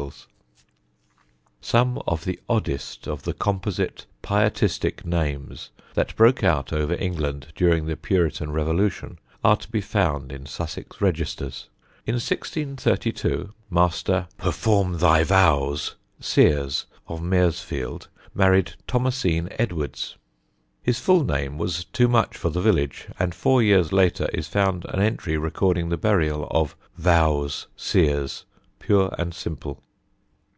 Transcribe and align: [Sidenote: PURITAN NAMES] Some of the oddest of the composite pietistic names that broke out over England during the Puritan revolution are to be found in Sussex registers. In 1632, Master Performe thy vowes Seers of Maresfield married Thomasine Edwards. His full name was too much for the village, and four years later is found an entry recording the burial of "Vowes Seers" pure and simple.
[Sidenote: 0.00 0.14
PURITAN 0.16 0.64
NAMES] 1.50 1.66
Some 1.94 2.02
of 2.06 2.24
the 2.24 2.40
oddest 2.48 3.06
of 3.06 3.22
the 3.24 3.34
composite 3.34 4.06
pietistic 4.22 5.04
names 5.04 5.68
that 5.92 6.16
broke 6.16 6.42
out 6.42 6.72
over 6.72 6.94
England 6.94 7.48
during 7.54 7.84
the 7.84 7.98
Puritan 7.98 8.50
revolution 8.50 9.18
are 9.44 9.58
to 9.58 9.70
be 9.70 9.82
found 9.82 10.32
in 10.32 10.46
Sussex 10.46 11.02
registers. 11.02 11.68
In 12.06 12.14
1632, 12.14 13.52
Master 13.68 14.26
Performe 14.38 14.96
thy 15.00 15.22
vowes 15.22 15.96
Seers 16.18 16.86
of 17.06 17.20
Maresfield 17.20 18.06
married 18.34 18.76
Thomasine 18.88 19.50
Edwards. 19.58 20.16
His 20.82 20.98
full 20.98 21.24
name 21.26 21.58
was 21.58 21.84
too 21.84 22.08
much 22.08 22.38
for 22.38 22.48
the 22.48 22.62
village, 22.62 23.06
and 23.18 23.34
four 23.34 23.62
years 23.62 23.92
later 23.92 24.30
is 24.32 24.48
found 24.48 24.86
an 24.86 25.02
entry 25.02 25.36
recording 25.36 25.90
the 25.90 25.98
burial 25.98 26.48
of 26.50 26.74
"Vowes 26.96 27.66
Seers" 27.76 28.46
pure 28.78 29.14
and 29.18 29.34
simple. 29.34 29.82